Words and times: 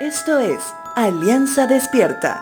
Esto 0.00 0.38
es 0.38 0.60
Alianza 0.94 1.66
Despierta. 1.66 2.40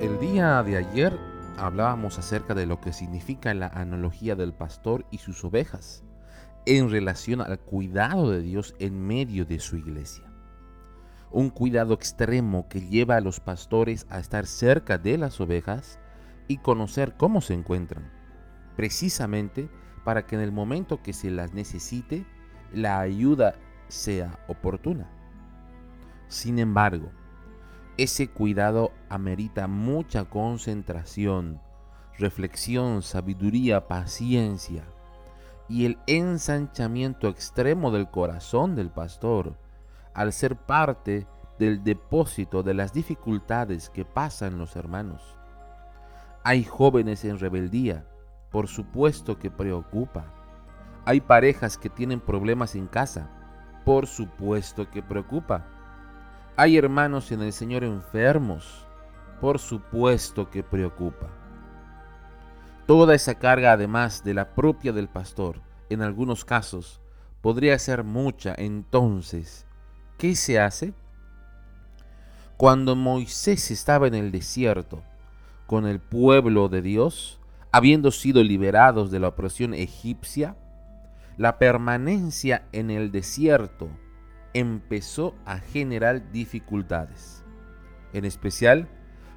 El 0.00 0.18
día 0.18 0.64
de 0.64 0.78
ayer 0.78 1.16
hablábamos 1.56 2.18
acerca 2.18 2.54
de 2.54 2.66
lo 2.66 2.80
que 2.80 2.92
significa 2.92 3.54
la 3.54 3.68
analogía 3.68 4.34
del 4.34 4.52
pastor 4.52 5.06
y 5.12 5.18
sus 5.18 5.44
ovejas 5.44 6.02
en 6.66 6.90
relación 6.90 7.40
al 7.40 7.60
cuidado 7.60 8.32
de 8.32 8.40
Dios 8.42 8.74
en 8.80 9.06
medio 9.06 9.44
de 9.44 9.60
su 9.60 9.76
iglesia. 9.76 10.24
Un 11.30 11.50
cuidado 11.50 11.94
extremo 11.94 12.66
que 12.68 12.80
lleva 12.80 13.14
a 13.14 13.20
los 13.20 13.38
pastores 13.38 14.08
a 14.10 14.18
estar 14.18 14.46
cerca 14.46 14.98
de 14.98 15.18
las 15.18 15.40
ovejas 15.40 16.00
y 16.48 16.56
conocer 16.56 17.14
cómo 17.16 17.40
se 17.40 17.54
encuentran, 17.54 18.10
precisamente 18.74 19.70
para 20.04 20.26
que 20.26 20.36
en 20.36 20.42
el 20.42 20.52
momento 20.52 21.02
que 21.02 21.12
se 21.12 21.30
las 21.30 21.52
necesite, 21.52 22.24
la 22.72 23.00
ayuda 23.00 23.54
sea 23.88 24.38
oportuna. 24.48 25.08
Sin 26.28 26.58
embargo, 26.58 27.10
ese 27.96 28.28
cuidado 28.28 28.92
amerita 29.08 29.66
mucha 29.66 30.24
concentración, 30.24 31.60
reflexión, 32.18 33.02
sabiduría, 33.02 33.88
paciencia 33.88 34.84
y 35.68 35.86
el 35.86 35.98
ensanchamiento 36.06 37.28
extremo 37.28 37.90
del 37.90 38.08
corazón 38.08 38.74
del 38.74 38.90
pastor 38.90 39.56
al 40.14 40.32
ser 40.32 40.56
parte 40.56 41.26
del 41.58 41.84
depósito 41.84 42.62
de 42.62 42.74
las 42.74 42.92
dificultades 42.92 43.90
que 43.90 44.04
pasan 44.04 44.58
los 44.58 44.76
hermanos. 44.76 45.36
Hay 46.42 46.64
jóvenes 46.64 47.24
en 47.24 47.38
rebeldía 47.38 48.06
por 48.50 48.68
supuesto 48.68 49.38
que 49.38 49.50
preocupa. 49.50 50.24
Hay 51.04 51.20
parejas 51.20 51.78
que 51.78 51.88
tienen 51.88 52.20
problemas 52.20 52.74
en 52.74 52.86
casa, 52.86 53.28
por 53.84 54.06
supuesto 54.06 54.90
que 54.90 55.02
preocupa. 55.02 55.66
Hay 56.56 56.76
hermanos 56.76 57.32
en 57.32 57.42
el 57.42 57.52
Señor 57.52 57.84
enfermos, 57.84 58.86
por 59.40 59.58
supuesto 59.58 60.50
que 60.50 60.62
preocupa. 60.62 61.28
Toda 62.86 63.14
esa 63.14 63.36
carga, 63.36 63.72
además 63.72 64.24
de 64.24 64.34
la 64.34 64.54
propia 64.54 64.92
del 64.92 65.08
pastor, 65.08 65.60
en 65.88 66.02
algunos 66.02 66.44
casos, 66.44 67.00
podría 67.40 67.78
ser 67.78 68.04
mucha. 68.04 68.54
Entonces, 68.58 69.64
¿qué 70.18 70.34
se 70.34 70.60
hace? 70.60 70.92
Cuando 72.56 72.94
Moisés 72.96 73.70
estaba 73.70 74.06
en 74.06 74.14
el 74.14 74.32
desierto 74.32 75.02
con 75.66 75.86
el 75.86 76.00
pueblo 76.00 76.68
de 76.68 76.82
Dios, 76.82 77.39
habiendo 77.72 78.10
sido 78.10 78.42
liberados 78.42 79.10
de 79.10 79.20
la 79.20 79.28
opresión 79.28 79.74
egipcia, 79.74 80.56
la 81.36 81.58
permanencia 81.58 82.66
en 82.72 82.90
el 82.90 83.12
desierto 83.12 83.88
empezó 84.52 85.34
a 85.44 85.58
generar 85.58 86.32
dificultades. 86.32 87.44
En 88.12 88.24
especial 88.24 88.88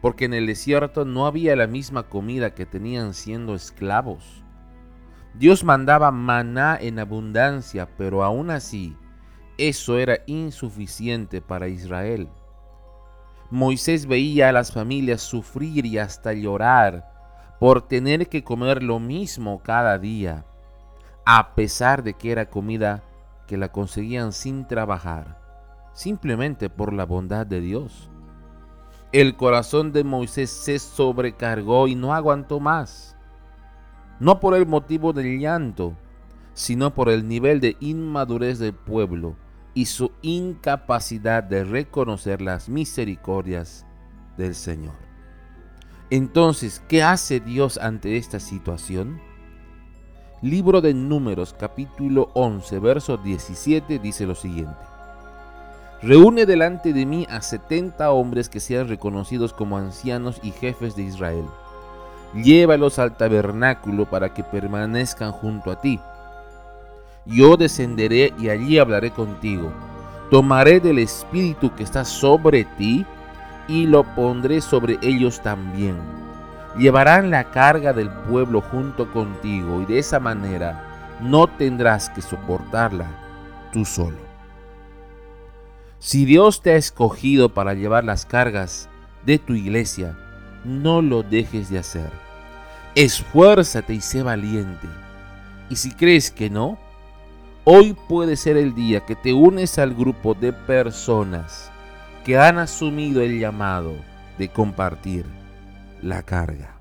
porque 0.00 0.26
en 0.26 0.34
el 0.34 0.46
desierto 0.46 1.04
no 1.04 1.26
había 1.26 1.56
la 1.56 1.66
misma 1.66 2.04
comida 2.04 2.54
que 2.54 2.66
tenían 2.66 3.14
siendo 3.14 3.54
esclavos. 3.54 4.44
Dios 5.34 5.64
mandaba 5.64 6.10
maná 6.10 6.78
en 6.80 6.98
abundancia, 6.98 7.88
pero 7.96 8.24
aún 8.24 8.50
así 8.50 8.96
eso 9.58 9.98
era 9.98 10.18
insuficiente 10.26 11.40
para 11.40 11.68
Israel. 11.68 12.28
Moisés 13.50 14.06
veía 14.06 14.48
a 14.48 14.52
las 14.52 14.72
familias 14.72 15.22
sufrir 15.22 15.86
y 15.86 15.98
hasta 15.98 16.32
llorar 16.32 17.15
por 17.58 17.82
tener 17.82 18.28
que 18.28 18.44
comer 18.44 18.82
lo 18.82 18.98
mismo 18.98 19.62
cada 19.62 19.98
día, 19.98 20.44
a 21.24 21.54
pesar 21.54 22.02
de 22.02 22.14
que 22.14 22.30
era 22.30 22.50
comida 22.50 23.02
que 23.46 23.56
la 23.56 23.72
conseguían 23.72 24.32
sin 24.32 24.66
trabajar, 24.66 25.40
simplemente 25.92 26.68
por 26.68 26.92
la 26.92 27.04
bondad 27.04 27.46
de 27.46 27.60
Dios. 27.60 28.10
El 29.12 29.36
corazón 29.36 29.92
de 29.92 30.04
Moisés 30.04 30.50
se 30.50 30.78
sobrecargó 30.78 31.88
y 31.88 31.94
no 31.94 32.12
aguantó 32.12 32.60
más, 32.60 33.16
no 34.20 34.40
por 34.40 34.54
el 34.54 34.66
motivo 34.66 35.12
del 35.12 35.38
llanto, 35.38 35.94
sino 36.52 36.94
por 36.94 37.08
el 37.08 37.28
nivel 37.28 37.60
de 37.60 37.76
inmadurez 37.80 38.58
del 38.58 38.74
pueblo 38.74 39.36
y 39.74 39.86
su 39.86 40.12
incapacidad 40.22 41.42
de 41.42 41.64
reconocer 41.64 42.40
las 42.40 42.68
misericordias 42.68 43.86
del 44.36 44.54
Señor. 44.54 44.94
Entonces, 46.10 46.80
¿qué 46.88 47.02
hace 47.02 47.40
Dios 47.40 47.78
ante 47.78 48.16
esta 48.16 48.38
situación? 48.38 49.20
Libro 50.40 50.80
de 50.80 50.94
Números 50.94 51.52
capítulo 51.58 52.30
11, 52.34 52.78
verso 52.78 53.16
17 53.16 53.98
dice 53.98 54.24
lo 54.24 54.36
siguiente. 54.36 54.76
Reúne 56.02 56.46
delante 56.46 56.92
de 56.92 57.04
mí 57.06 57.26
a 57.28 57.40
setenta 57.40 58.12
hombres 58.12 58.48
que 58.48 58.60
sean 58.60 58.86
reconocidos 58.86 59.52
como 59.52 59.78
ancianos 59.78 60.38
y 60.44 60.52
jefes 60.52 60.94
de 60.94 61.02
Israel. 61.02 61.46
Llévalos 62.34 63.00
al 63.00 63.16
tabernáculo 63.16 64.08
para 64.08 64.32
que 64.32 64.44
permanezcan 64.44 65.32
junto 65.32 65.72
a 65.72 65.80
ti. 65.80 65.98
Yo 67.24 67.56
descenderé 67.56 68.32
y 68.38 68.50
allí 68.50 68.78
hablaré 68.78 69.10
contigo. 69.10 69.72
Tomaré 70.30 70.78
del 70.78 71.00
espíritu 71.00 71.74
que 71.74 71.82
está 71.82 72.04
sobre 72.04 72.64
ti 72.64 73.04
y 73.68 73.86
lo 73.86 74.04
pondré 74.14 74.60
sobre 74.60 74.98
ellos 75.02 75.42
también. 75.42 75.96
Llevarán 76.78 77.30
la 77.30 77.50
carga 77.50 77.92
del 77.92 78.10
pueblo 78.10 78.60
junto 78.60 79.10
contigo 79.12 79.82
y 79.82 79.86
de 79.86 79.98
esa 79.98 80.20
manera 80.20 81.16
no 81.20 81.46
tendrás 81.46 82.10
que 82.10 82.20
soportarla 82.20 83.06
tú 83.72 83.84
solo. 83.84 84.18
Si 85.98 86.24
Dios 86.24 86.60
te 86.60 86.72
ha 86.72 86.76
escogido 86.76 87.48
para 87.48 87.74
llevar 87.74 88.04
las 88.04 88.26
cargas 88.26 88.88
de 89.24 89.38
tu 89.38 89.54
iglesia, 89.54 90.16
no 90.64 91.00
lo 91.00 91.22
dejes 91.22 91.70
de 91.70 91.78
hacer. 91.78 92.10
Esfuérzate 92.94 93.94
y 93.94 94.00
sé 94.00 94.22
valiente. 94.22 94.86
Y 95.68 95.76
si 95.76 95.90
crees 95.92 96.30
que 96.30 96.50
no, 96.50 96.78
hoy 97.64 97.96
puede 98.08 98.36
ser 98.36 98.56
el 98.56 98.74
día 98.74 99.04
que 99.04 99.16
te 99.16 99.32
unes 99.32 99.78
al 99.78 99.94
grupo 99.94 100.34
de 100.34 100.52
personas 100.52 101.72
que 102.26 102.36
han 102.36 102.58
asumido 102.58 103.22
el 103.22 103.38
llamado 103.38 103.94
de 104.36 104.48
compartir 104.48 105.24
la 106.02 106.24
carga. 106.24 106.75